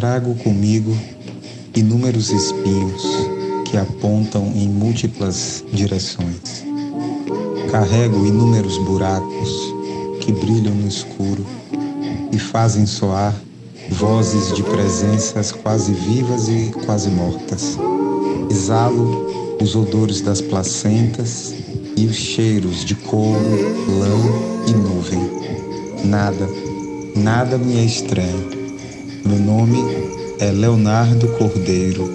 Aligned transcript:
Trago 0.00 0.34
comigo 0.36 0.96
inúmeros 1.76 2.30
espinhos 2.30 3.02
que 3.66 3.76
apontam 3.76 4.50
em 4.56 4.66
múltiplas 4.66 5.62
direções. 5.74 6.64
Carrego 7.70 8.24
inúmeros 8.24 8.78
buracos 8.78 9.74
que 10.22 10.32
brilham 10.32 10.74
no 10.74 10.88
escuro 10.88 11.44
e 12.32 12.38
fazem 12.38 12.86
soar 12.86 13.34
vozes 13.90 14.56
de 14.56 14.62
presenças 14.62 15.52
quase 15.52 15.92
vivas 15.92 16.48
e 16.48 16.72
quase 16.86 17.10
mortas. 17.10 17.76
Exalo 18.50 19.26
os 19.60 19.76
odores 19.76 20.22
das 20.22 20.40
placentas 20.40 21.54
e 21.94 22.06
os 22.06 22.16
cheiros 22.16 22.86
de 22.86 22.94
couro, 22.94 23.38
lã 23.98 24.66
e 24.66 24.72
nuvem. 24.72 25.30
Nada, 26.06 26.48
nada 27.14 27.58
me 27.58 27.76
é 27.76 27.84
estranho. 27.84 28.59
Meu 29.24 29.38
nome 29.38 29.78
é 30.38 30.50
Leonardo 30.50 31.28
Cordeiro. 31.38 32.10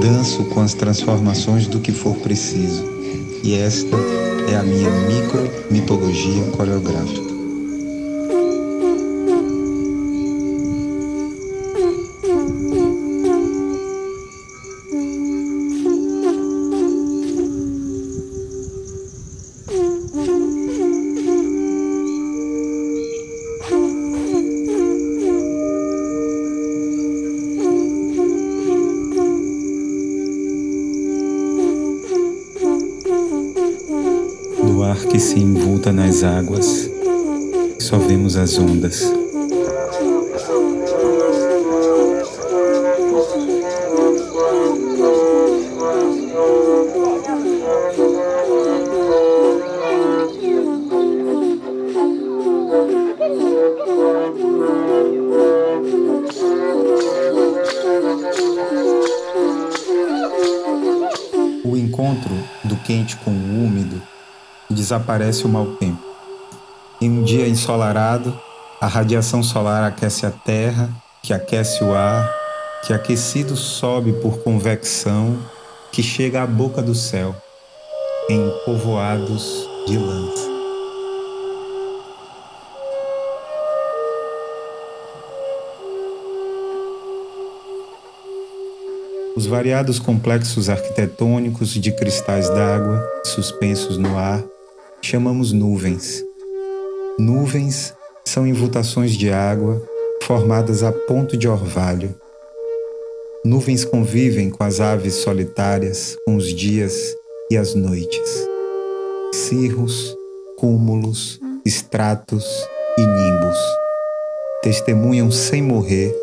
Danço 0.00 0.44
com 0.44 0.60
as 0.60 0.74
transformações 0.74 1.66
do 1.66 1.80
que 1.80 1.92
for 1.92 2.16
preciso. 2.16 2.84
E 3.42 3.54
esta 3.54 3.96
é 4.50 4.56
a 4.56 4.62
minha 4.62 4.90
micro 4.90 5.50
mitologia 5.70 6.44
coreográfica. 6.56 7.23
Que 35.14 35.20
se 35.20 35.38
envolta 35.38 35.92
nas 35.92 36.24
águas, 36.24 36.90
só 37.78 37.98
vemos 37.98 38.36
as 38.36 38.58
ondas. 38.58 39.12
O 61.62 61.76
encontro 61.76 62.34
do 62.64 62.74
quente 62.78 63.16
com 63.18 63.30
o 63.30 63.64
úmido 63.64 64.02
desaparece 64.70 65.44
o 65.44 65.48
mau 65.48 65.66
tempo. 65.76 66.02
Em 67.00 67.10
um 67.10 67.22
dia 67.22 67.46
ensolarado, 67.48 68.38
a 68.80 68.86
radiação 68.86 69.42
solar 69.42 69.84
aquece 69.84 70.26
a 70.26 70.30
terra, 70.30 70.90
que 71.22 71.32
aquece 71.32 71.82
o 71.82 71.94
ar, 71.94 72.30
que 72.86 72.92
aquecido 72.92 73.56
sobe 73.56 74.12
por 74.12 74.38
convecção, 74.38 75.38
que 75.90 76.02
chega 76.02 76.42
à 76.42 76.46
boca 76.46 76.82
do 76.82 76.94
céu, 76.94 77.34
em 78.28 78.50
povoados 78.64 79.68
de 79.86 79.98
lãs. 79.98 80.54
Os 89.36 89.46
variados 89.46 89.98
complexos 89.98 90.68
arquitetônicos 90.68 91.70
de 91.70 91.90
cristais 91.90 92.48
d'água 92.48 93.02
suspensos 93.24 93.98
no 93.98 94.16
ar 94.16 94.44
chamamos 95.04 95.52
nuvens. 95.52 96.24
Nuvens 97.18 97.94
são 98.24 98.46
invultações 98.46 99.12
de 99.12 99.30
água 99.30 99.82
formadas 100.22 100.82
a 100.82 100.90
ponto 100.90 101.36
de 101.36 101.46
orvalho. 101.46 102.14
Nuvens 103.44 103.84
convivem 103.84 104.48
com 104.48 104.64
as 104.64 104.80
aves 104.80 105.16
solitárias, 105.16 106.16
com 106.24 106.36
os 106.36 106.46
dias 106.46 107.14
e 107.50 107.56
as 107.58 107.74
noites. 107.74 108.48
Cirros, 109.34 110.16
cúmulos, 110.56 111.38
estratos 111.66 112.46
e 112.96 113.02
nimbos. 113.02 113.58
Testemunham 114.62 115.30
sem 115.30 115.62
morrer 115.62 116.14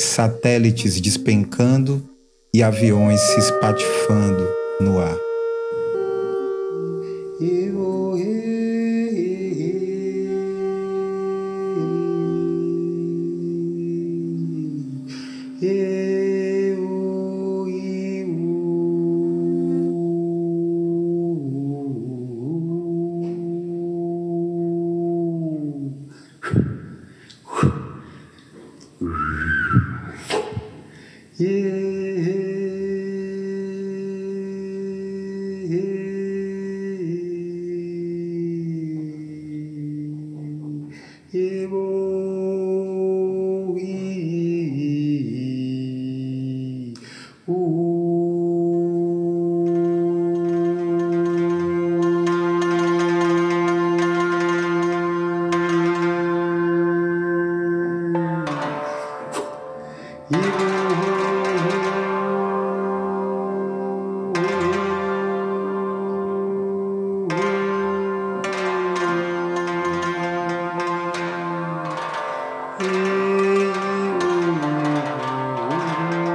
satélites 0.00 0.98
despencando 0.98 2.02
e 2.54 2.62
aviões 2.62 3.20
se 3.20 3.38
espatifando 3.38 4.48
no 4.80 4.98
ar. 4.98 5.31
Evo 41.34 42.01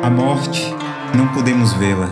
A 0.07 0.09
morte 0.09 0.73
não 1.17 1.27
podemos 1.33 1.73
vê-la. 1.73 2.07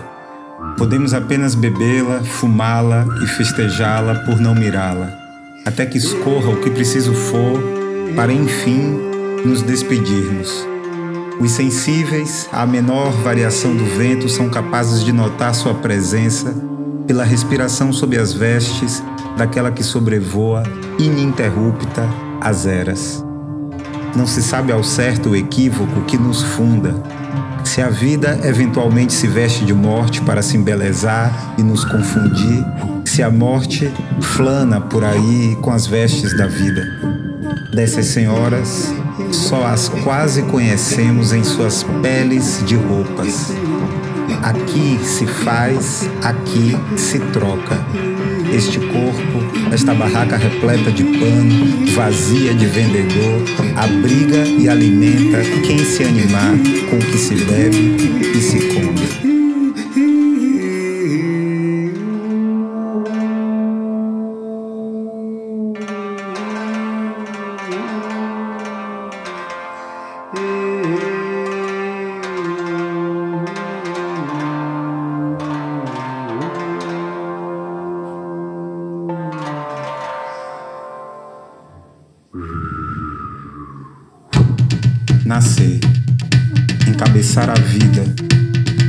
Podemos 0.77 1.13
apenas 1.13 1.55
bebê-la, 1.55 2.21
fumá-la 2.25 3.05
e 3.23 3.25
festejá-la 3.25 4.15
por 4.25 4.37
não 4.37 4.53
mirá-la, 4.53 5.17
até 5.65 5.85
que 5.85 5.97
escorra 5.97 6.49
o 6.49 6.57
que 6.57 6.69
preciso 6.69 7.13
for 7.13 7.57
para 8.13 8.33
enfim 8.33 8.99
nos 9.45 9.61
despedirmos. 9.61 10.67
Os 11.39 11.51
sensíveis 11.51 12.49
à 12.51 12.65
menor 12.65 13.11
variação 13.11 13.73
do 13.73 13.85
vento 13.85 14.27
são 14.27 14.49
capazes 14.49 15.01
de 15.01 15.13
notar 15.13 15.55
sua 15.55 15.75
presença 15.75 16.53
pela 17.07 17.23
respiração 17.23 17.93
sob 17.93 18.17
as 18.17 18.33
vestes 18.33 19.01
daquela 19.37 19.71
que 19.71 19.83
sobrevoa 19.83 20.63
ininterrupta 20.99 22.09
as 22.41 22.65
eras. 22.65 23.23
Não 24.15 24.25
se 24.25 24.41
sabe 24.41 24.71
ao 24.71 24.83
certo 24.83 25.29
o 25.29 25.35
equívoco 25.35 26.01
que 26.01 26.17
nos 26.17 26.41
funda, 26.41 26.95
se 27.65 27.81
a 27.81 27.89
vida 27.89 28.39
eventualmente 28.43 29.11
se 29.11 29.27
veste 29.27 29.65
de 29.65 29.73
morte 29.73 30.21
para 30.21 30.41
se 30.41 30.55
embelezar 30.55 31.55
e 31.57 31.63
nos 31.63 31.83
confundir, 31.83 32.63
se 33.03 33.21
a 33.23 33.29
morte 33.29 33.91
flana 34.21 34.79
por 34.79 35.03
aí 35.03 35.57
com 35.61 35.71
as 35.71 35.85
vestes 35.85 36.37
da 36.37 36.47
vida. 36.47 36.87
Dessas 37.73 38.05
senhoras, 38.05 38.93
só 39.31 39.65
as 39.65 39.89
quase 39.89 40.43
conhecemos 40.43 41.33
em 41.33 41.43
suas 41.43 41.83
peles 42.01 42.63
de 42.65 42.75
roupas. 42.75 43.51
Aqui 44.41 44.99
se 45.03 45.25
faz, 45.25 46.09
aqui 46.21 46.77
se 46.95 47.19
troca. 47.19 47.75
Este 48.53 48.79
corpo, 48.79 49.73
esta 49.73 49.93
barraca 49.93 50.37
repleta 50.37 50.91
de 50.91 51.03
pano, 51.03 51.85
vazia 51.95 52.53
de 52.53 52.65
vendedor, 52.65 53.43
abriga 53.75 54.47
e 54.47 54.69
alimenta 54.69 55.41
quem 55.65 55.79
se 55.79 56.03
animar 56.03 56.55
com 56.89 56.97
o 56.97 56.99
que 56.99 57.17
se 57.17 57.35
bebe 57.35 57.95
e 58.35 58.41
se 58.41 58.59
come. 58.59 59.24
Nascer, 85.25 85.79
encabeçar 86.87 87.49
a 87.49 87.55
vida, 87.55 88.03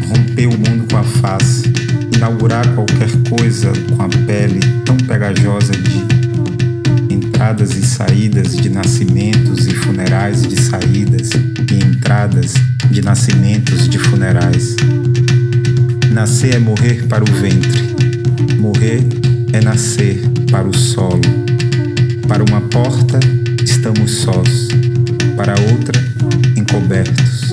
romper 0.06 0.47
o 0.47 0.53
mundo 0.53 0.87
com 0.91 0.99
a 0.99 1.03
face, 1.03 1.73
inaugurar 2.15 2.69
qualquer 2.75 3.11
coisa 3.27 3.73
com 3.88 4.03
a 4.03 4.09
pele 4.27 4.61
tão 4.85 4.99
pegajosa 4.99 5.73
de 5.73 7.15
entradas 7.15 7.75
e 7.75 7.87
saídas 7.87 8.55
de 8.55 8.69
nascimentos 8.69 9.67
e 9.67 9.75
funerais 9.77 10.43
de 10.43 10.61
saídas 10.61 11.31
e 11.33 11.75
entradas 11.83 12.53
de 12.91 13.00
nascimentos 13.00 13.88
de 13.88 13.99
funerais. 13.99 14.77
Nascer 16.12 16.56
é 16.56 16.59
morrer 16.59 17.06
para 17.06 17.25
o 17.25 17.33
ventre, 17.33 17.83
morrer 18.59 19.03
é 19.55 19.61
nascer 19.62 20.21
para 20.50 20.69
o 20.69 20.77
solo. 20.77 21.23
Para 22.29 22.44
uma 22.44 22.61
porta, 22.61 23.19
estamos 23.65 24.11
sós, 24.11 24.69
para 25.37 25.55
outra, 25.71 26.06
encobertos, 26.76 27.52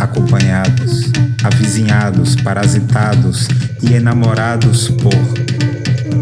acompanhados, 0.00 1.12
avizinhados, 1.44 2.34
parasitados 2.34 3.46
e 3.80 3.94
enamorados 3.94 4.88
por 4.88 5.14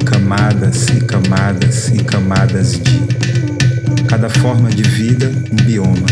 camadas 0.05 0.87
e 0.89 1.01
camadas 1.01 1.89
e 1.89 2.05
camadas 2.05 2.73
de 2.73 4.03
cada 4.07 4.29
forma 4.29 4.69
de 4.69 4.83
vida, 4.83 5.33
um 5.51 5.65
bioma, 5.65 6.07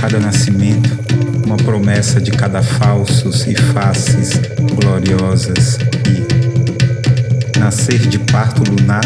cada 0.00 0.18
nascimento, 0.18 0.98
uma 1.46 1.56
promessa 1.56 2.20
de 2.20 2.32
cada 2.32 2.60
falsos 2.60 3.46
e 3.46 3.54
faces 3.54 4.32
gloriosas 4.80 5.78
e 6.08 7.58
nascer 7.58 8.00
de 8.00 8.18
parto 8.18 8.64
lunar 8.68 9.04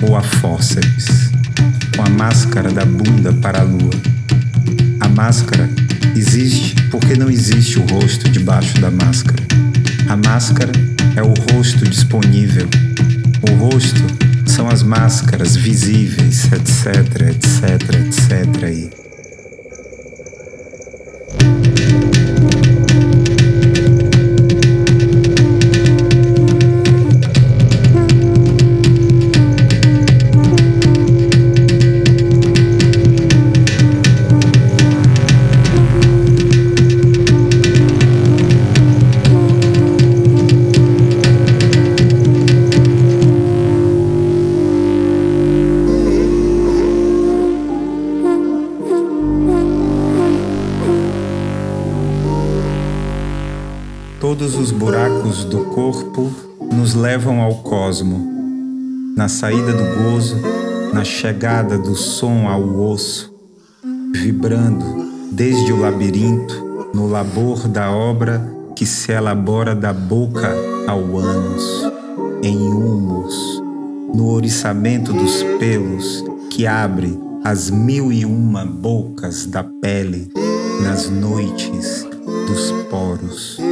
ou 0.00 0.16
a 0.16 0.22
fórceps, 0.22 1.30
com 1.94 2.02
a 2.02 2.08
máscara 2.08 2.70
da 2.70 2.86
bunda 2.86 3.34
para 3.34 3.60
a 3.60 3.62
lua. 3.62 4.15
Máscara 5.16 5.66
existe 6.14 6.74
porque 6.90 7.14
não 7.14 7.30
existe 7.30 7.78
o 7.78 7.86
rosto 7.86 8.28
debaixo 8.28 8.78
da 8.82 8.90
máscara. 8.90 9.42
A 10.10 10.14
máscara 10.14 10.70
é 11.16 11.22
o 11.22 11.32
rosto 11.54 11.86
disponível. 11.86 12.68
O 13.50 13.54
rosto 13.54 14.04
são 14.44 14.68
as 14.68 14.82
máscaras 14.82 15.56
visíveis, 15.56 16.44
etc, 16.52 17.30
etc, 17.30 17.94
etc. 17.94 18.62
E 18.70 19.05
os 54.66 54.72
buracos 54.72 55.44
do 55.44 55.66
corpo 55.66 56.28
nos 56.72 56.92
levam 56.92 57.40
ao 57.40 57.54
cosmo, 57.62 58.18
na 59.16 59.28
saída 59.28 59.72
do 59.72 60.02
gozo, 60.02 60.34
na 60.92 61.04
chegada 61.04 61.78
do 61.78 61.94
som 61.94 62.48
ao 62.48 62.80
osso, 62.90 63.32
vibrando 64.12 64.84
desde 65.30 65.72
o 65.72 65.78
labirinto, 65.78 66.90
no 66.92 67.06
labor 67.06 67.68
da 67.68 67.92
obra 67.92 68.42
que 68.74 68.84
se 68.84 69.12
elabora 69.12 69.72
da 69.72 69.92
boca 69.92 70.52
ao 70.88 71.16
ânus, 71.16 71.92
em 72.42 72.58
humus, 72.58 73.62
no 74.12 74.32
oriçamento 74.32 75.12
dos 75.12 75.44
pelos 75.60 76.24
que 76.50 76.66
abre 76.66 77.16
as 77.44 77.70
mil 77.70 78.10
e 78.10 78.24
uma 78.24 78.66
bocas 78.66 79.46
da 79.46 79.62
pele 79.62 80.28
nas 80.82 81.08
noites 81.08 82.04
dos 82.48 82.72
poros. 82.90 83.65